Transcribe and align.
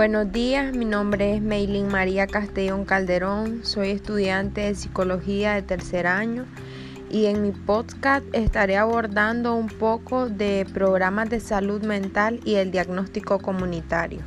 Buenos 0.00 0.32
días, 0.32 0.74
mi 0.74 0.86
nombre 0.86 1.34
es 1.34 1.42
Meilin 1.42 1.88
María 1.88 2.26
Castellón 2.26 2.86
Calderón, 2.86 3.66
soy 3.66 3.90
estudiante 3.90 4.62
de 4.62 4.74
psicología 4.74 5.52
de 5.52 5.60
tercer 5.60 6.06
año 6.06 6.46
y 7.10 7.26
en 7.26 7.42
mi 7.42 7.50
podcast 7.50 8.24
estaré 8.32 8.78
abordando 8.78 9.54
un 9.54 9.66
poco 9.66 10.30
de 10.30 10.66
programas 10.72 11.28
de 11.28 11.38
salud 11.38 11.82
mental 11.82 12.40
y 12.46 12.54
el 12.54 12.70
diagnóstico 12.70 13.40
comunitario. 13.40 14.20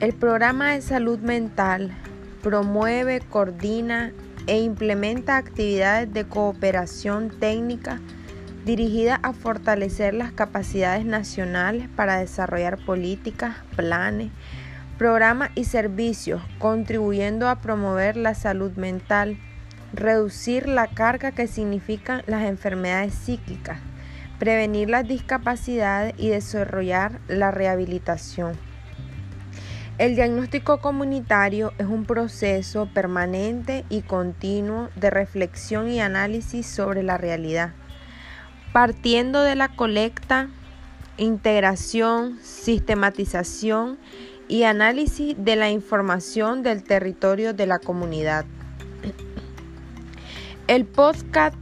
El 0.00 0.14
programa 0.14 0.72
de 0.72 0.80
salud 0.80 1.18
mental 1.18 1.90
promueve, 2.42 3.20
coordina 3.20 4.14
e 4.46 4.58
implementa 4.58 5.36
actividades 5.36 6.10
de 6.14 6.24
cooperación 6.24 7.28
técnica 7.28 8.00
dirigida 8.66 9.20
a 9.22 9.32
fortalecer 9.32 10.12
las 10.12 10.32
capacidades 10.32 11.04
nacionales 11.04 11.88
para 11.94 12.18
desarrollar 12.18 12.84
políticas, 12.84 13.54
planes, 13.76 14.32
programas 14.98 15.50
y 15.54 15.64
servicios, 15.64 16.42
contribuyendo 16.58 17.48
a 17.48 17.60
promover 17.60 18.16
la 18.16 18.34
salud 18.34 18.72
mental, 18.72 19.38
reducir 19.92 20.68
la 20.68 20.88
carga 20.88 21.30
que 21.30 21.46
significan 21.46 22.24
las 22.26 22.42
enfermedades 22.42 23.14
psíquicas, 23.14 23.78
prevenir 24.40 24.90
las 24.90 25.06
discapacidades 25.06 26.14
y 26.18 26.30
desarrollar 26.30 27.20
la 27.28 27.52
rehabilitación. 27.52 28.54
El 29.98 30.16
diagnóstico 30.16 30.80
comunitario 30.80 31.72
es 31.78 31.86
un 31.86 32.04
proceso 32.04 32.88
permanente 32.92 33.84
y 33.90 34.02
continuo 34.02 34.88
de 34.96 35.10
reflexión 35.10 35.88
y 35.88 36.00
análisis 36.00 36.66
sobre 36.66 37.04
la 37.04 37.16
realidad 37.16 37.70
partiendo 38.76 39.40
de 39.40 39.54
la 39.54 39.68
colecta, 39.68 40.50
integración, 41.16 42.38
sistematización 42.42 43.96
y 44.48 44.64
análisis 44.64 45.34
de 45.38 45.56
la 45.56 45.70
información 45.70 46.62
del 46.62 46.84
territorio 46.84 47.54
de 47.54 47.66
la 47.66 47.78
comunidad. 47.78 48.44
El 50.66 50.84
podcast 50.84 51.56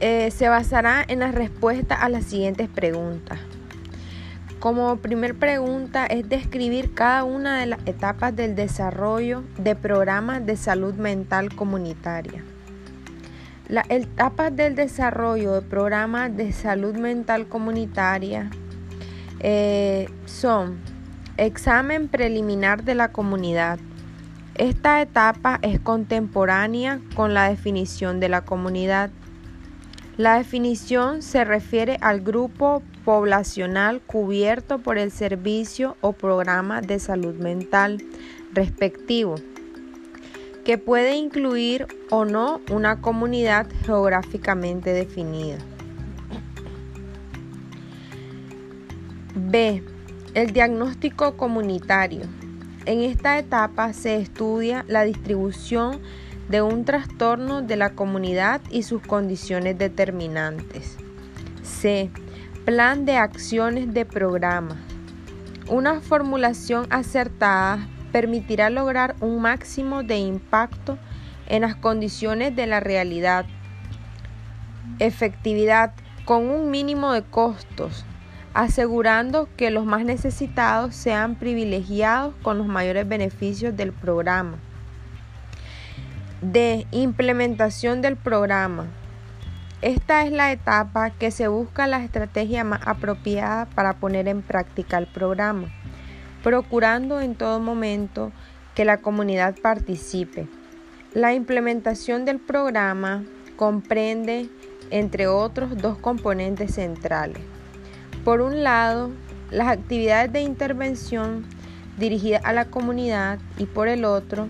eh, 0.00 0.32
se 0.32 0.48
basará 0.48 1.04
en 1.06 1.20
la 1.20 1.30
respuesta 1.30 1.94
a 1.94 2.08
las 2.08 2.24
siguientes 2.24 2.68
preguntas. 2.68 3.38
Como 4.58 4.96
primer 4.96 5.36
pregunta 5.36 6.04
es 6.06 6.28
describir 6.28 6.94
cada 6.94 7.22
una 7.22 7.60
de 7.60 7.66
las 7.66 7.86
etapas 7.86 8.34
del 8.34 8.56
desarrollo 8.56 9.44
de 9.56 9.76
programas 9.76 10.44
de 10.44 10.56
salud 10.56 10.94
mental 10.94 11.54
comunitaria. 11.54 12.42
Las 13.68 13.90
etapas 13.90 14.54
del 14.54 14.76
desarrollo 14.76 15.54
de 15.54 15.62
programas 15.62 16.36
de 16.36 16.52
salud 16.52 16.94
mental 16.94 17.48
comunitaria 17.48 18.48
eh, 19.40 20.08
son 20.24 20.78
examen 21.36 22.06
preliminar 22.06 22.84
de 22.84 22.94
la 22.94 23.08
comunidad. 23.08 23.80
Esta 24.54 25.02
etapa 25.02 25.58
es 25.62 25.80
contemporánea 25.80 27.00
con 27.16 27.34
la 27.34 27.48
definición 27.48 28.20
de 28.20 28.28
la 28.28 28.42
comunidad. 28.42 29.10
La 30.16 30.38
definición 30.38 31.20
se 31.20 31.44
refiere 31.44 31.98
al 32.00 32.20
grupo 32.20 32.84
poblacional 33.04 34.00
cubierto 34.00 34.78
por 34.78 34.96
el 34.96 35.10
servicio 35.10 35.96
o 36.00 36.12
programa 36.12 36.82
de 36.82 37.00
salud 37.00 37.34
mental 37.34 38.00
respectivo 38.54 39.34
que 40.66 40.78
puede 40.78 41.14
incluir 41.14 41.86
o 42.10 42.24
no 42.24 42.60
una 42.72 43.00
comunidad 43.00 43.68
geográficamente 43.84 44.92
definida. 44.92 45.58
B. 49.36 49.84
El 50.34 50.52
diagnóstico 50.52 51.36
comunitario. 51.36 52.22
En 52.84 53.00
esta 53.00 53.38
etapa 53.38 53.92
se 53.92 54.16
estudia 54.16 54.84
la 54.88 55.04
distribución 55.04 56.00
de 56.48 56.62
un 56.62 56.84
trastorno 56.84 57.62
de 57.62 57.76
la 57.76 57.90
comunidad 57.90 58.60
y 58.68 58.82
sus 58.82 59.02
condiciones 59.02 59.78
determinantes. 59.78 60.96
C. 61.62 62.10
Plan 62.64 63.04
de 63.04 63.18
acciones 63.18 63.94
de 63.94 64.04
programa. 64.04 64.76
Una 65.68 66.00
formulación 66.00 66.88
acertada 66.90 67.86
permitirá 68.12 68.70
lograr 68.70 69.16
un 69.20 69.40
máximo 69.40 70.02
de 70.02 70.18
impacto 70.18 70.98
en 71.48 71.62
las 71.62 71.76
condiciones 71.76 72.54
de 72.56 72.66
la 72.66 72.80
realidad, 72.80 73.46
efectividad 74.98 75.92
con 76.24 76.48
un 76.48 76.70
mínimo 76.70 77.12
de 77.12 77.22
costos, 77.22 78.04
asegurando 78.54 79.48
que 79.56 79.70
los 79.70 79.84
más 79.84 80.04
necesitados 80.04 80.94
sean 80.94 81.36
privilegiados 81.36 82.34
con 82.42 82.58
los 82.58 82.66
mayores 82.66 83.06
beneficios 83.08 83.76
del 83.76 83.92
programa. 83.92 84.58
De 86.40 86.86
implementación 86.90 88.02
del 88.02 88.16
programa. 88.16 88.86
Esta 89.82 90.24
es 90.24 90.32
la 90.32 90.52
etapa 90.52 91.10
que 91.10 91.30
se 91.30 91.48
busca 91.48 91.86
la 91.86 92.02
estrategia 92.02 92.64
más 92.64 92.80
apropiada 92.86 93.66
para 93.66 93.94
poner 93.94 94.26
en 94.26 94.42
práctica 94.42 94.98
el 94.98 95.06
programa 95.06 95.68
procurando 96.46 97.20
en 97.20 97.34
todo 97.34 97.58
momento 97.58 98.30
que 98.76 98.84
la 98.84 98.98
comunidad 98.98 99.56
participe. 99.60 100.46
La 101.12 101.34
implementación 101.34 102.24
del 102.24 102.38
programa 102.38 103.24
comprende, 103.56 104.48
entre 104.92 105.26
otros, 105.26 105.76
dos 105.76 105.98
componentes 105.98 106.74
centrales. 106.74 107.42
Por 108.24 108.42
un 108.42 108.62
lado, 108.62 109.10
las 109.50 109.66
actividades 109.66 110.32
de 110.32 110.42
intervención 110.42 111.44
dirigidas 111.98 112.42
a 112.44 112.52
la 112.52 112.66
comunidad 112.66 113.40
y 113.58 113.66
por 113.66 113.88
el 113.88 114.04
otro, 114.04 114.46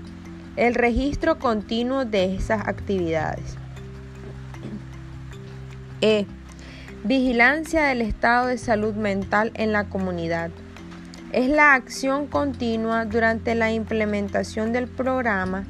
el 0.57 0.75
registro 0.75 1.39
continuo 1.39 2.05
de 2.05 2.37
esas 2.37 2.69
actividades. 2.69 3.57
E. 6.03 6.27
Vigilancia 7.05 7.85
del 7.85 8.03
estado 8.03 8.49
de 8.49 8.59
salud 8.59 8.93
mental 8.93 9.51
en 9.55 9.73
la 9.73 9.85
comunidad 9.85 10.51
es 11.33 11.49
la 11.49 11.75
acción 11.75 12.27
continua 12.27 13.05
durante 13.05 13.55
la 13.55 13.73
implementación 13.73 14.73
del 14.73 14.87
programa 14.87 15.65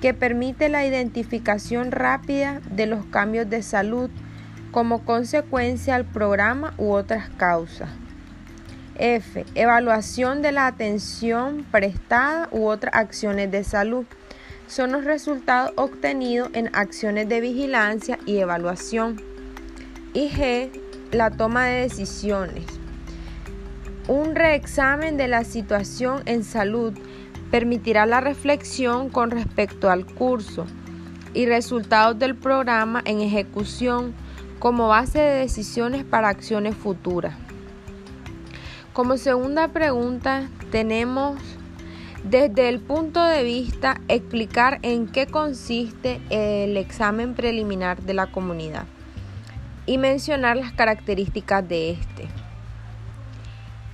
que 0.00 0.14
permite 0.14 0.68
la 0.68 0.84
identificación 0.84 1.92
rápida 1.92 2.60
de 2.70 2.86
los 2.86 3.04
cambios 3.06 3.48
de 3.48 3.62
salud 3.62 4.10
como 4.72 5.04
consecuencia 5.04 5.94
al 5.94 6.04
programa 6.04 6.74
u 6.78 6.92
otras 6.92 7.28
causas. 7.30 7.90
F. 8.96 9.44
Evaluación 9.54 10.42
de 10.42 10.52
la 10.52 10.66
atención 10.66 11.64
prestada 11.70 12.48
u 12.50 12.66
otras 12.66 12.94
acciones 12.94 13.50
de 13.50 13.64
salud. 13.64 14.06
Son 14.66 14.92
los 14.92 15.04
resultados 15.04 15.72
obtenidos 15.76 16.50
en 16.54 16.74
acciones 16.74 17.28
de 17.28 17.40
vigilancia 17.40 18.18
y 18.26 18.38
evaluación. 18.38 19.20
Y 20.14 20.30
G. 20.30 20.70
La 21.10 21.30
toma 21.30 21.66
de 21.66 21.82
decisiones. 21.82 22.81
Un 24.08 24.34
reexamen 24.34 25.16
de 25.16 25.28
la 25.28 25.44
situación 25.44 26.22
en 26.26 26.42
salud 26.42 26.92
permitirá 27.52 28.04
la 28.04 28.20
reflexión 28.20 29.10
con 29.10 29.30
respecto 29.30 29.90
al 29.90 30.06
curso 30.06 30.66
y 31.34 31.46
resultados 31.46 32.18
del 32.18 32.34
programa 32.34 33.00
en 33.04 33.20
ejecución 33.20 34.12
como 34.58 34.88
base 34.88 35.20
de 35.20 35.38
decisiones 35.38 36.04
para 36.04 36.30
acciones 36.30 36.74
futuras. 36.74 37.34
Como 38.92 39.18
segunda 39.18 39.68
pregunta 39.68 40.48
tenemos 40.72 41.40
desde 42.24 42.68
el 42.68 42.80
punto 42.80 43.22
de 43.22 43.44
vista 43.44 44.00
explicar 44.08 44.80
en 44.82 45.06
qué 45.06 45.26
consiste 45.28 46.20
el 46.30 46.76
examen 46.76 47.34
preliminar 47.34 48.02
de 48.02 48.14
la 48.14 48.26
comunidad 48.26 48.84
y 49.86 49.98
mencionar 49.98 50.56
las 50.56 50.72
características 50.72 51.68
de 51.68 51.92
este. 51.92 52.41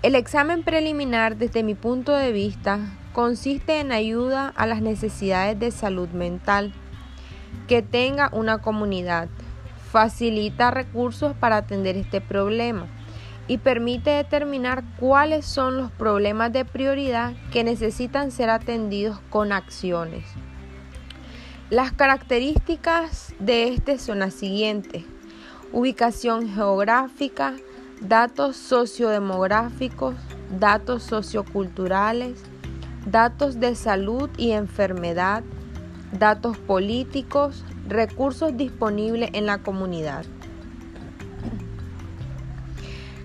El 0.00 0.14
examen 0.14 0.62
preliminar, 0.62 1.38
desde 1.38 1.64
mi 1.64 1.74
punto 1.74 2.12
de 2.12 2.30
vista, 2.30 2.78
consiste 3.12 3.80
en 3.80 3.90
ayuda 3.90 4.52
a 4.54 4.64
las 4.64 4.80
necesidades 4.80 5.58
de 5.58 5.72
salud 5.72 6.08
mental 6.10 6.72
que 7.66 7.82
tenga 7.82 8.30
una 8.32 8.58
comunidad, 8.58 9.28
facilita 9.90 10.70
recursos 10.70 11.34
para 11.34 11.56
atender 11.56 11.96
este 11.96 12.20
problema 12.20 12.86
y 13.48 13.58
permite 13.58 14.10
determinar 14.10 14.84
cuáles 15.00 15.44
son 15.44 15.76
los 15.76 15.90
problemas 15.90 16.52
de 16.52 16.64
prioridad 16.64 17.32
que 17.50 17.64
necesitan 17.64 18.30
ser 18.30 18.50
atendidos 18.50 19.18
con 19.30 19.50
acciones. 19.50 20.24
Las 21.70 21.90
características 21.90 23.34
de 23.40 23.74
este 23.74 23.98
son 23.98 24.20
las 24.20 24.34
siguientes. 24.34 25.02
Ubicación 25.72 26.54
geográfica, 26.54 27.54
datos 28.00 28.56
sociodemográficos, 28.56 30.14
datos 30.58 31.02
socioculturales, 31.02 32.42
datos 33.06 33.60
de 33.60 33.74
salud 33.74 34.30
y 34.36 34.52
enfermedad, 34.52 35.42
datos 36.12 36.56
políticos, 36.58 37.64
recursos 37.88 38.56
disponibles 38.56 39.30
en 39.32 39.46
la 39.46 39.58
comunidad. 39.58 40.24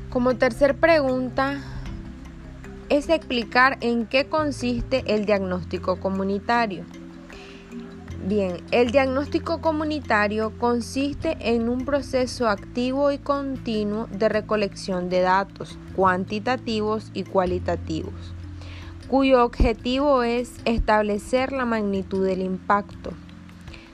Como 0.10 0.36
tercer 0.36 0.76
pregunta, 0.76 1.62
es 2.90 3.10
explicar 3.10 3.78
en 3.82 4.06
qué 4.06 4.26
consiste 4.26 5.04
el 5.08 5.26
diagnóstico 5.26 6.00
comunitario. 6.00 6.86
Bien, 8.26 8.62
el 8.72 8.92
diagnóstico 8.92 9.60
comunitario 9.60 10.54
consiste 10.58 11.36
en 11.42 11.68
un 11.68 11.84
proceso 11.84 12.48
activo 12.48 13.12
y 13.12 13.18
continuo 13.18 14.08
de 14.08 14.30
recolección 14.30 15.10
de 15.10 15.20
datos 15.20 15.78
cuantitativos 15.94 17.12
y 17.14 17.26
cualitativos, 17.26 18.14
cuyo 19.10 19.44
objetivo 19.44 20.24
es 20.24 20.54
establecer 20.64 21.52
la 21.52 21.66
magnitud 21.66 22.26
del 22.26 22.42
impacto, 22.42 23.12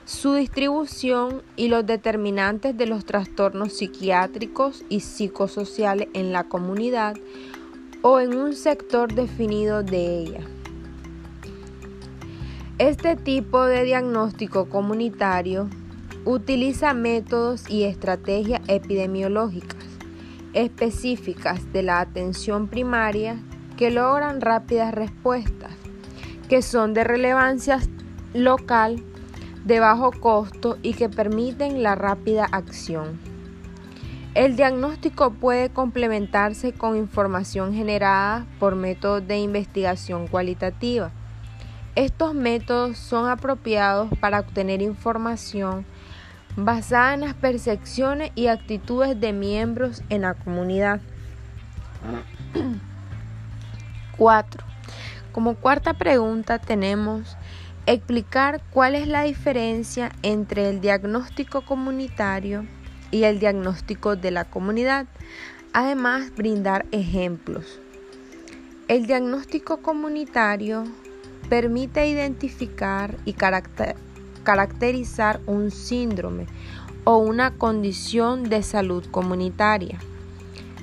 su 0.04 0.34
distribución 0.34 1.42
y 1.56 1.66
los 1.66 1.84
determinantes 1.84 2.76
de 2.76 2.86
los 2.86 3.04
trastornos 3.04 3.72
psiquiátricos 3.72 4.84
y 4.88 5.00
psicosociales 5.00 6.06
en 6.14 6.32
la 6.32 6.44
comunidad 6.44 7.16
o 8.02 8.20
en 8.20 8.36
un 8.36 8.54
sector 8.54 9.12
definido 9.12 9.82
de 9.82 10.20
ella. 10.20 10.59
Este 12.80 13.14
tipo 13.14 13.66
de 13.66 13.84
diagnóstico 13.84 14.70
comunitario 14.70 15.68
utiliza 16.24 16.94
métodos 16.94 17.68
y 17.68 17.84
estrategias 17.84 18.62
epidemiológicas 18.68 19.84
específicas 20.54 21.70
de 21.74 21.82
la 21.82 22.00
atención 22.00 22.68
primaria 22.68 23.38
que 23.76 23.90
logran 23.90 24.40
rápidas 24.40 24.94
respuestas, 24.94 25.72
que 26.48 26.62
son 26.62 26.94
de 26.94 27.04
relevancia 27.04 27.80
local, 28.32 29.04
de 29.66 29.78
bajo 29.78 30.10
costo 30.12 30.78
y 30.80 30.94
que 30.94 31.10
permiten 31.10 31.82
la 31.82 31.96
rápida 31.96 32.46
acción. 32.46 33.20
El 34.34 34.56
diagnóstico 34.56 35.32
puede 35.32 35.68
complementarse 35.68 36.72
con 36.72 36.96
información 36.96 37.74
generada 37.74 38.46
por 38.58 38.74
métodos 38.74 39.28
de 39.28 39.38
investigación 39.38 40.28
cualitativa 40.28 41.12
estos 41.94 42.34
métodos 42.34 42.98
son 42.98 43.28
apropiados 43.28 44.10
para 44.20 44.40
obtener 44.40 44.82
información 44.82 45.84
basada 46.56 47.14
en 47.14 47.20
las 47.20 47.34
percepciones 47.34 48.32
y 48.34 48.46
actitudes 48.48 49.18
de 49.20 49.32
miembros 49.32 50.02
en 50.08 50.22
la 50.22 50.34
comunidad. 50.34 51.00
4. 54.16 54.64
Como 55.32 55.54
cuarta 55.54 55.94
pregunta 55.94 56.58
tenemos 56.58 57.36
explicar 57.86 58.60
cuál 58.70 58.94
es 58.94 59.06
la 59.06 59.22
diferencia 59.22 60.12
entre 60.22 60.68
el 60.68 60.80
diagnóstico 60.80 61.62
comunitario 61.62 62.66
y 63.10 63.24
el 63.24 63.40
diagnóstico 63.40 64.16
de 64.16 64.30
la 64.30 64.44
comunidad. 64.44 65.06
Además, 65.72 66.32
brindar 66.34 66.86
ejemplos. 66.92 67.80
El 68.88 69.06
diagnóstico 69.06 69.82
comunitario 69.82 70.84
permite 71.50 72.08
identificar 72.08 73.16
y 73.24 73.34
caracterizar 74.44 75.40
un 75.46 75.72
síndrome 75.72 76.46
o 77.04 77.16
una 77.16 77.50
condición 77.50 78.44
de 78.44 78.62
salud 78.62 79.04
comunitaria, 79.10 79.98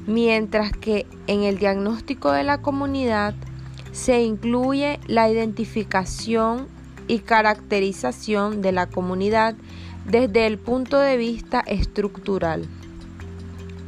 mientras 0.05 0.73
que 0.73 1.07
en 1.27 1.43
el 1.43 1.57
diagnóstico 1.57 2.33
de 2.33 2.43
la 2.43 2.61
comunidad 2.61 3.33
se 3.93 4.21
incluye 4.23 4.99
la 5.07 5.29
identificación 5.29 6.67
y 7.07 7.19
caracterización 7.19 8.61
de 8.61 8.73
la 8.73 8.87
comunidad 8.87 9.55
desde 10.05 10.47
el 10.47 10.57
punto 10.57 10.99
de 10.99 11.15
vista 11.15 11.61
estructural. 11.61 12.67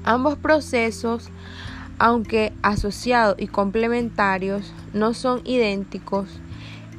Ambos 0.06 0.38
procesos, 0.38 1.30
aunque 1.98 2.54
asociados 2.62 3.36
y 3.38 3.48
complementarios, 3.48 4.72
no 4.94 5.14
son 5.14 5.42
idénticos 5.44 6.30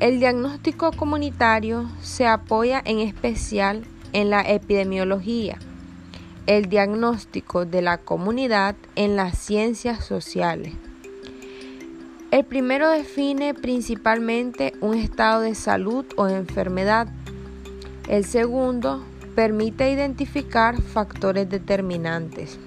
el 0.00 0.18
diagnóstico 0.18 0.92
comunitario 0.92 1.86
se 2.00 2.26
apoya 2.26 2.82
en 2.86 3.00
especial 3.00 3.84
en 4.14 4.30
la 4.30 4.40
epidemiología, 4.40 5.58
el 6.46 6.70
diagnóstico 6.70 7.66
de 7.66 7.82
la 7.82 7.98
comunidad 7.98 8.76
en 8.96 9.16
las 9.16 9.36
ciencias 9.36 10.02
sociales. 10.02 10.72
El 12.30 12.46
primero 12.46 12.88
define 12.88 13.52
principalmente 13.52 14.72
un 14.80 14.96
estado 14.96 15.42
de 15.42 15.54
salud 15.54 16.06
o 16.16 16.28
enfermedad. 16.28 17.08
El 18.08 18.24
segundo 18.24 19.04
permite 19.34 19.92
identificar 19.92 20.80
factores 20.80 21.50
determinantes. 21.50 22.58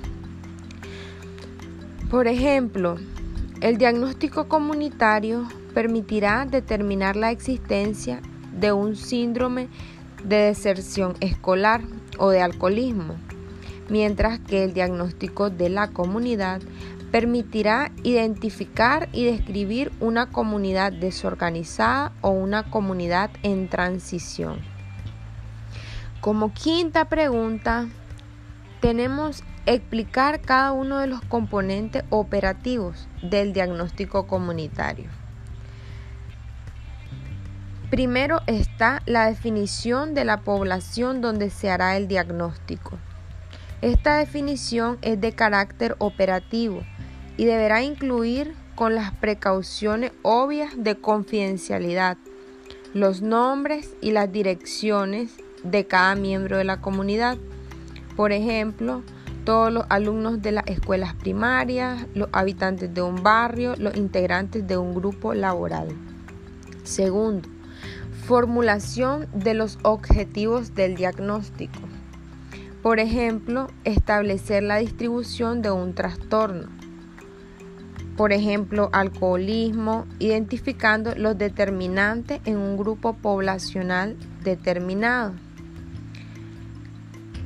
Por 2.12 2.28
ejemplo, 2.28 2.98
el 3.60 3.80
diagnóstico 3.80 4.48
comunitario 4.48 5.48
permitirá 5.74 6.46
determinar 6.46 7.16
la 7.16 7.32
existencia 7.32 8.22
de 8.52 8.72
un 8.72 8.96
síndrome 8.96 9.70
de 10.24 10.38
deserción 10.38 11.16
escolar 11.20 11.82
o 12.18 12.30
de 12.30 12.42
alcoholismo, 12.42 13.16
mientras 13.90 14.40
que 14.40 14.64
el 14.64 14.74
diagnóstico 14.74 15.50
de 15.50 15.70
la 15.70 15.90
comunidad 15.90 16.62
permitirá 17.12 17.92
identificar 18.04 19.10
y 19.12 19.26
describir 19.26 19.92
una 20.00 20.28
comunidad 20.28 20.92
desorganizada 20.92 22.12
o 22.22 22.30
una 22.30 22.64
comunidad 22.64 23.30
en 23.44 23.68
transición. 23.68 24.60
Como 26.22 26.54
quinta 26.54 27.06
pregunta, 27.06 27.88
tenemos 28.80 29.44
explicar 29.66 30.42
cada 30.42 30.72
uno 30.72 31.00
de 31.00 31.08
los 31.08 31.22
componentes 31.22 32.04
operativos 32.10 33.08
del 33.22 33.54
diagnóstico 33.54 34.26
comunitario. 34.26 35.23
Primero 37.94 38.42
está 38.48 39.04
la 39.06 39.28
definición 39.28 40.16
de 40.16 40.26
la 40.26 40.42
población 40.42 41.22
donde 41.22 41.52
se 41.52 41.70
hará 41.70 41.96
el 41.96 42.08
diagnóstico. 42.08 42.98
Esta 43.84 44.18
definición 44.18 44.98
es 45.04 45.22
de 45.22 45.34
carácter 45.34 45.96
operativo 46.00 46.82
y 47.38 47.46
deberá 47.46 47.84
incluir 47.84 48.56
con 48.74 48.96
las 48.96 49.12
precauciones 49.12 50.12
obvias 50.24 50.72
de 50.76 51.00
confidencialidad 51.00 52.18
los 52.96 53.22
nombres 53.22 53.94
y 54.02 54.10
las 54.10 54.32
direcciones 54.32 55.36
de 55.64 55.86
cada 55.86 56.16
miembro 56.16 56.58
de 56.58 56.64
la 56.64 56.82
comunidad. 56.82 57.38
Por 58.16 58.32
ejemplo, 58.32 59.04
todos 59.46 59.72
los 59.72 59.86
alumnos 59.90 60.42
de 60.42 60.54
las 60.54 60.66
escuelas 60.66 61.14
primarias, 61.14 62.08
los 62.16 62.30
habitantes 62.32 62.92
de 62.92 63.04
un 63.04 63.22
barrio, 63.22 63.76
los 63.78 63.96
integrantes 63.96 64.66
de 64.66 64.78
un 64.78 64.96
grupo 64.96 65.36
laboral. 65.36 65.90
Segundo, 66.84 67.50
Formulación 68.26 69.28
de 69.34 69.54
los 69.54 69.80
objetivos 69.84 70.76
del 70.76 70.96
diagnóstico. 70.96 71.80
Por 72.82 73.00
ejemplo, 73.00 73.68
establecer 73.84 74.64
la 74.64 74.78
distribución 74.78 75.62
de 75.62 75.72
un 75.72 75.94
trastorno. 75.94 76.70
Por 78.16 78.32
ejemplo, 78.32 78.90
alcoholismo, 78.94 80.06
identificando 80.20 81.14
los 81.16 81.38
determinantes 81.38 82.40
en 82.46 82.60
un 82.60 82.78
grupo 82.78 83.12
poblacional 83.12 84.16
determinado. 84.42 85.34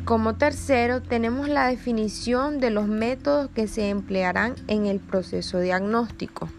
Como 0.05 0.36
tercero, 0.36 1.01
tenemos 1.01 1.50
la 1.50 1.65
definición 1.65 2.60
de 2.60 2.69
los 2.69 2.88
métodos 2.88 3.50
que 3.50 3.67
se 3.67 3.89
emplearán 3.89 4.53
en 4.67 4.86
el 4.86 5.00
proceso 5.00 5.60
diagnóstico. 5.60 6.50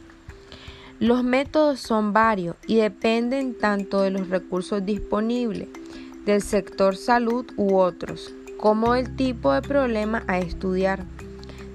Los 1.00 1.22
métodos 1.22 1.78
son 1.78 2.12
varios 2.12 2.56
y 2.66 2.78
dependen 2.78 3.56
tanto 3.56 4.02
de 4.02 4.10
los 4.10 4.30
recursos 4.30 4.84
disponibles, 4.84 5.68
del 6.26 6.42
sector 6.42 6.96
salud 6.96 7.46
u 7.56 7.76
otros, 7.76 8.34
como 8.56 8.94
del 8.94 9.14
tipo 9.14 9.52
de 9.52 9.62
problema 9.62 10.24
a 10.26 10.40
estudiar. 10.40 11.04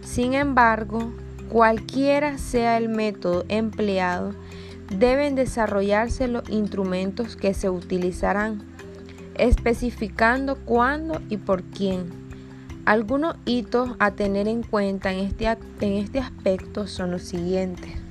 Sin 0.01 0.33
embargo, 0.33 1.13
cualquiera 1.47 2.37
sea 2.37 2.75
el 2.75 2.89
método 2.89 3.45
empleado, 3.47 4.35
deben 4.99 5.35
desarrollarse 5.35 6.27
los 6.27 6.49
instrumentos 6.49 7.37
que 7.37 7.53
se 7.53 7.69
utilizarán, 7.69 8.61
especificando 9.35 10.57
cuándo 10.65 11.21
y 11.29 11.37
por 11.37 11.63
quién. 11.63 12.11
Algunos 12.83 13.37
hitos 13.45 13.91
a 13.99 14.11
tener 14.11 14.49
en 14.49 14.63
cuenta 14.63 15.13
en 15.13 15.19
este, 15.19 15.47
en 15.79 15.93
este 15.93 16.19
aspecto 16.19 16.87
son 16.87 17.11
los 17.11 17.21
siguientes. 17.21 18.02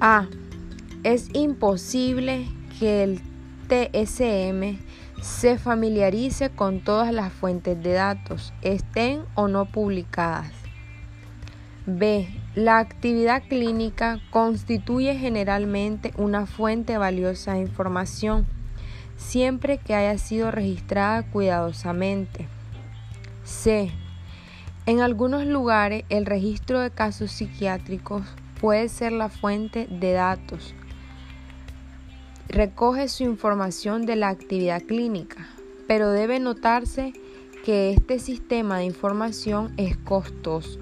A. 0.00 0.26
Es 1.04 1.30
imposible 1.32 2.46
que 2.78 3.02
el 3.02 3.20
TSM 3.68 4.78
se 5.22 5.58
familiarice 5.58 6.50
con 6.50 6.80
todas 6.80 7.14
las 7.14 7.32
fuentes 7.32 7.82
de 7.82 7.94
datos, 7.94 8.52
estén 8.60 9.22
o 9.34 9.48
no 9.48 9.64
publicadas. 9.64 10.52
B. 11.86 12.28
La 12.54 12.78
actividad 12.78 13.42
clínica 13.48 14.20
constituye 14.30 15.16
generalmente 15.16 16.12
una 16.18 16.44
fuente 16.44 16.98
valiosa 16.98 17.54
de 17.54 17.60
información, 17.60 18.46
siempre 19.16 19.78
que 19.78 19.94
haya 19.94 20.18
sido 20.18 20.50
registrada 20.50 21.22
cuidadosamente. 21.22 22.48
C. 23.44 23.90
En 24.84 25.00
algunos 25.00 25.46
lugares 25.46 26.04
el 26.10 26.26
registro 26.26 26.80
de 26.80 26.90
casos 26.90 27.30
psiquiátricos 27.30 28.24
puede 28.60 28.88
ser 28.88 29.12
la 29.12 29.28
fuente 29.28 29.86
de 29.90 30.12
datos. 30.12 30.74
Recoge 32.48 33.08
su 33.08 33.24
información 33.24 34.06
de 34.06 34.16
la 34.16 34.28
actividad 34.28 34.82
clínica, 34.82 35.48
pero 35.88 36.10
debe 36.10 36.38
notarse 36.38 37.12
que 37.64 37.92
este 37.92 38.18
sistema 38.18 38.78
de 38.78 38.84
información 38.84 39.72
es 39.76 39.96
costoso. 39.96 40.78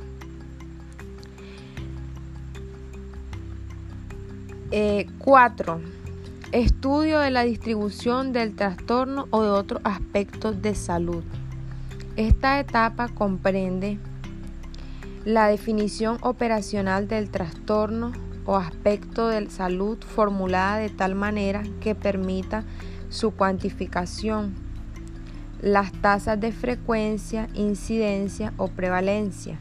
4. 5.18 5.80
Eh, 5.80 5.82
Estudio 6.52 7.18
de 7.18 7.30
la 7.30 7.42
distribución 7.42 8.32
del 8.32 8.54
trastorno 8.54 9.26
o 9.30 9.42
de 9.42 9.50
otros 9.50 9.80
aspectos 9.84 10.62
de 10.62 10.74
salud. 10.74 11.24
Esta 12.16 12.60
etapa 12.60 13.08
comprende 13.08 13.98
la 15.24 15.48
definición 15.48 16.18
operacional 16.20 17.08
del 17.08 17.30
trastorno 17.30 18.12
o 18.44 18.56
aspecto 18.56 19.28
de 19.28 19.48
salud 19.48 19.96
formulada 20.00 20.76
de 20.76 20.90
tal 20.90 21.14
manera 21.14 21.62
que 21.80 21.94
permita 21.94 22.64
su 23.08 23.30
cuantificación, 23.30 24.54
las 25.62 25.92
tasas 25.92 26.38
de 26.40 26.52
frecuencia, 26.52 27.48
incidencia 27.54 28.52
o 28.58 28.68
prevalencia. 28.68 29.58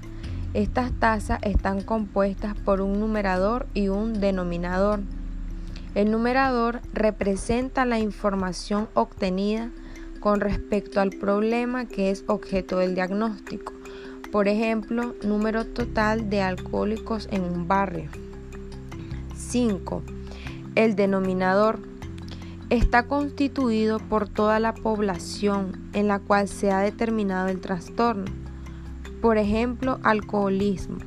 Estas 0.54 0.92
tasas 1.00 1.40
están 1.44 1.82
compuestas 1.82 2.56
por 2.56 2.82
un 2.82 3.00
numerador 3.00 3.68
y 3.74 3.88
un 3.88 4.20
denominador. 4.20 5.00
El 5.96 6.12
numerador 6.12 6.82
representa 6.94 7.86
la 7.86 8.00
información 8.00 8.90
obtenida 8.96 9.70
con 10.20 10.42
respecto 10.42 11.00
al 11.00 11.12
problema 11.12 11.86
que 11.86 12.12
es 12.12 12.26
objeto 12.28 12.80
del 12.80 12.96
diagnóstico. 12.96 13.74
Por 14.34 14.48
ejemplo, 14.48 15.14
número 15.24 15.64
total 15.64 16.32
de 16.32 16.42
alcohólicos 16.42 17.28
en 17.30 17.44
un 17.44 17.68
barrio. 17.68 18.10
5. 19.36 20.02
El 20.74 20.96
denominador 20.96 21.78
está 22.72 23.04
constituido 23.04 24.00
por 24.00 24.28
toda 24.28 24.60
la 24.60 24.74
población 24.74 25.88
en 25.94 26.08
la 26.08 26.18
cual 26.18 26.48
se 26.48 26.72
ha 26.72 26.80
determinado 26.80 27.50
el 27.50 27.62
trastorno, 27.62 28.26
por 29.22 29.38
ejemplo, 29.38 30.00
alcoholismo 30.02 30.98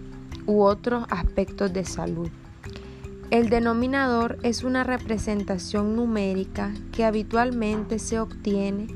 u 0.46 0.62
otros 0.62 1.04
aspectos 1.10 1.72
de 1.72 1.84
salud. 1.84 2.28
El 3.32 3.48
denominador 3.48 4.38
es 4.44 4.62
una 4.62 4.84
representación 4.84 5.96
numérica 5.96 6.72
que 6.92 7.04
habitualmente 7.04 7.98
se 7.98 8.20
obtiene 8.20 8.86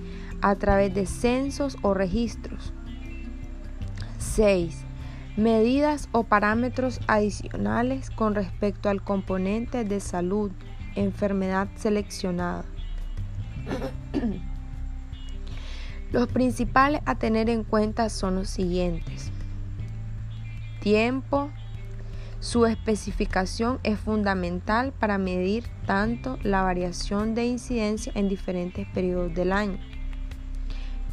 a 0.40 0.54
través 0.54 0.94
de 0.94 1.06
censos 1.06 1.76
o 1.82 1.94
registros. 1.94 2.72
6. 4.30 4.84
Medidas 5.36 6.08
o 6.12 6.22
parámetros 6.22 7.00
adicionales 7.08 8.10
con 8.10 8.36
respecto 8.36 8.88
al 8.88 9.02
componente 9.02 9.84
de 9.84 9.98
salud, 9.98 10.52
enfermedad 10.94 11.66
seleccionada. 11.74 12.64
Los 16.12 16.28
principales 16.28 17.00
a 17.06 17.16
tener 17.16 17.50
en 17.50 17.64
cuenta 17.64 18.08
son 18.08 18.36
los 18.36 18.48
siguientes. 18.48 19.30
Tiempo. 20.80 21.50
Su 22.38 22.66
especificación 22.66 23.80
es 23.82 23.98
fundamental 23.98 24.92
para 24.92 25.18
medir 25.18 25.64
tanto 25.86 26.38
la 26.42 26.62
variación 26.62 27.34
de 27.34 27.46
incidencia 27.46 28.12
en 28.14 28.28
diferentes 28.28 28.86
periodos 28.88 29.34
del 29.34 29.52
año 29.52 29.78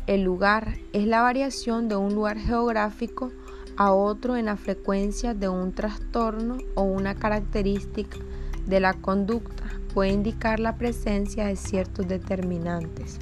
el 0.07 0.23
lugar 0.23 0.77
es 0.93 1.05
la 1.05 1.21
variación 1.21 1.89
de 1.89 1.97
un 1.97 2.15
lugar 2.15 2.39
geográfico 2.39 3.31
a 3.75 3.91
otro 3.91 4.37
en 4.37 4.45
la 4.45 4.55
frecuencia 4.55 5.33
de 5.33 5.49
un 5.49 5.73
trastorno 5.73 6.57
o 6.75 6.83
una 6.83 7.13
característica 7.13 8.17
de 8.65 8.79
la 8.79 8.93
conducta. 8.93 9.63
Puede 9.93 10.11
indicar 10.11 10.59
la 10.59 10.77
presencia 10.77 11.47
de 11.47 11.57
ciertos 11.57 12.07
determinantes. 12.07 13.19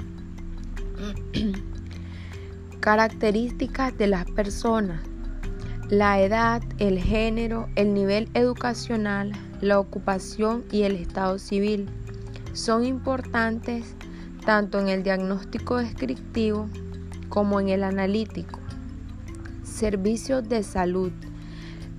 Características 2.80 3.98
de 3.98 4.08
las 4.08 4.26
personas. 4.32 5.02
La 5.90 6.22
edad, 6.22 6.62
el 6.78 7.00
género, 7.00 7.68
el 7.76 7.94
nivel 7.94 8.30
educacional, 8.34 9.32
la 9.62 9.80
ocupación 9.80 10.64
y 10.72 10.84
el 10.84 10.96
estado 10.96 11.40
civil 11.40 11.90
son 12.54 12.86
importantes 12.86 13.96
tanto 14.46 14.80
en 14.80 14.90
el 14.90 15.02
diagnóstico 15.02 15.78
descriptivo 15.78 16.68
como 17.30 17.60
en 17.60 17.70
el 17.70 17.84
analítico. 17.84 18.60
Servicios 19.64 20.48
de 20.48 20.64
salud. 20.64 21.12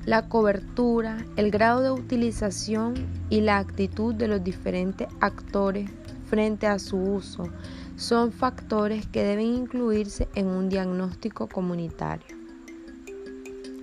La 0.05 0.29
cobertura, 0.29 1.25
el 1.35 1.51
grado 1.51 1.83
de 1.83 1.91
utilización 1.91 2.95
y 3.29 3.41
la 3.41 3.59
actitud 3.59 4.15
de 4.15 4.29
los 4.29 4.45
diferentes 4.45 5.09
actores 5.21 5.91
frente 6.31 6.69
a 6.69 6.79
su 6.79 6.97
uso 6.97 7.49
son 7.97 8.31
factores 8.31 9.07
que 9.07 9.25
deben 9.25 9.47
incluirse 9.47 10.29
en 10.37 10.47
un 10.47 10.69
diagnóstico 10.69 11.49
comunitario. 11.49 12.37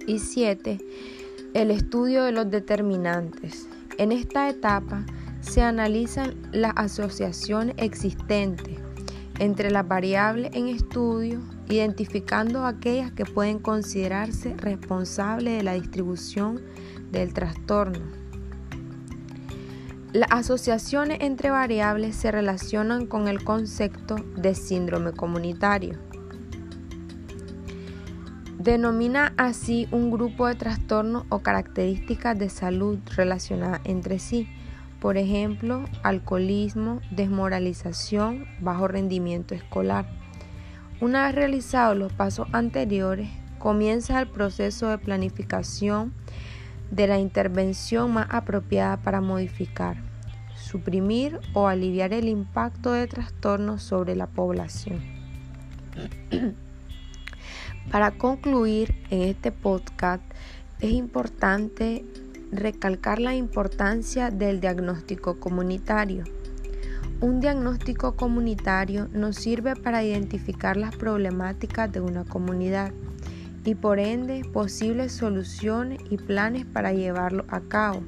Y 0.08 0.20
7. 0.20 0.79
El 1.53 1.72
estudio 1.72 2.24
de 2.24 2.32
los 2.32 2.50
determinantes. 2.50 3.67
En 3.98 4.12
esta 4.12 4.50
etapa 4.50 5.05
se 5.44 5.62
analizan 5.62 6.36
las 6.52 6.74
asociaciones 6.76 7.76
existentes 7.78 8.80
entre 9.40 9.72
las 9.72 9.88
variables 9.88 10.52
en 10.54 10.70
estudio, 10.70 11.42
identificando 11.70 12.66
aquellas 12.66 13.12
que 13.12 13.26
pueden 13.26 13.60
considerarse 13.60 14.56
responsables 14.56 15.58
de 15.58 15.64
la 15.64 15.74
distribución 15.74 16.62
del 17.12 17.34
trastorno. 17.34 18.00
Las 20.14 20.32
asociaciones 20.32 21.18
entre 21.22 21.50
variables 21.50 22.16
se 22.16 22.32
relacionan 22.32 23.08
con 23.08 23.28
el 23.28 23.44
concepto 23.44 24.16
de 24.38 24.56
síndrome 24.56 25.12
comunitario. 25.12 25.98
Denomina 28.60 29.34
así 29.36 29.90
un 29.92 30.10
grupo 30.10 30.48
de 30.48 30.56
trastornos 30.56 31.26
o 31.30 31.40
características 31.40 32.38
de 32.38 32.50
salud 32.50 33.00
relacionadas 33.18 33.82
entre 33.84 34.20
sí 34.20 34.48
por 35.04 35.18
ejemplo, 35.18 35.84
alcoholismo, 36.02 37.02
desmoralización, 37.12 38.46
bajo 38.62 38.88
rendimiento 38.88 39.54
escolar. 39.54 40.06
Una 41.02 41.26
vez 41.26 41.36
realizados 41.36 41.98
los 41.98 42.14
pasos 42.14 42.48
anteriores, 42.54 43.30
comienza 43.60 44.22
el 44.22 44.30
proceso 44.30 44.88
de 44.88 44.98
planificación 44.98 46.14
de 46.90 47.08
la 47.08 47.20
intervención 47.20 48.14
más 48.14 48.28
apropiada 48.30 48.96
para 48.96 49.20
modificar, 49.20 49.98
suprimir 50.56 51.38
o 51.54 51.68
aliviar 51.68 52.14
el 52.14 52.30
impacto 52.30 52.94
de 52.94 53.06
trastornos 53.08 53.84
sobre 53.84 54.16
la 54.16 54.28
población. 54.28 55.02
Para 57.92 58.12
concluir 58.12 58.96
en 59.10 59.24
este 59.24 59.52
podcast, 59.52 60.24
es 60.80 60.92
importante 60.92 62.06
recalcar 62.58 63.20
la 63.20 63.36
importancia 63.36 64.32
del 64.32 64.60
diagnóstico 64.60 65.40
comunitario. 65.40 66.24
Un 67.22 67.40
diagnóstico 67.40 68.16
comunitario 68.16 69.08
nos 69.14 69.38
sirve 69.38 69.76
para 69.76 70.04
identificar 70.04 70.76
las 70.78 70.96
problemáticas 70.96 71.92
de 71.92 72.02
una 72.02 72.26
comunidad 72.26 72.92
y 73.66 73.76
por 73.76 74.00
ende 74.00 74.44
posibles 74.52 75.14
soluciones 75.14 76.00
y 76.10 76.18
planes 76.18 76.66
para 76.66 76.92
llevarlo 76.92 77.46
a 77.48 77.62
cabo. 77.62 78.04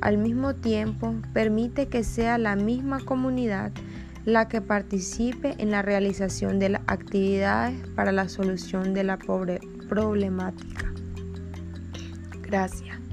Al 0.00 0.18
mismo 0.18 0.54
tiempo, 0.54 1.14
permite 1.32 1.88
que 1.88 2.04
sea 2.04 2.38
la 2.38 2.54
misma 2.54 3.00
comunidad 3.00 3.72
la 4.24 4.46
que 4.46 4.60
participe 4.60 5.54
en 5.58 5.70
la 5.70 5.82
realización 5.82 6.58
de 6.58 6.68
las 6.68 6.82
actividades 6.86 7.74
para 7.96 8.12
la 8.12 8.28
solución 8.28 8.94
de 8.94 9.02
la 9.02 9.18
problemática. 9.18 10.92
Gracias. 12.42 13.07